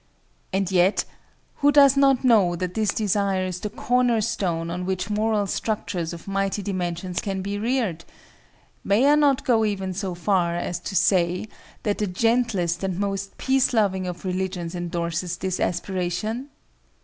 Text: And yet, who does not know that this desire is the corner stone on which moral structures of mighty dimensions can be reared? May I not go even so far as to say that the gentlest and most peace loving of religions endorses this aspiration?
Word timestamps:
And 0.51 0.71
yet, 0.71 1.05
who 1.57 1.71
does 1.71 1.95
not 1.95 2.23
know 2.23 2.55
that 2.55 2.73
this 2.73 2.89
desire 2.91 3.45
is 3.45 3.59
the 3.59 3.69
corner 3.69 4.19
stone 4.19 4.71
on 4.71 4.83
which 4.83 5.11
moral 5.11 5.45
structures 5.45 6.11
of 6.11 6.27
mighty 6.27 6.63
dimensions 6.63 7.21
can 7.21 7.43
be 7.43 7.59
reared? 7.59 8.03
May 8.83 9.05
I 9.07 9.13
not 9.13 9.45
go 9.45 9.63
even 9.63 9.93
so 9.93 10.15
far 10.15 10.55
as 10.55 10.79
to 10.79 10.95
say 10.95 11.47
that 11.83 11.99
the 11.99 12.07
gentlest 12.07 12.83
and 12.83 12.97
most 12.97 13.37
peace 13.37 13.73
loving 13.73 14.07
of 14.07 14.25
religions 14.25 14.73
endorses 14.73 15.37
this 15.37 15.59
aspiration? 15.59 16.49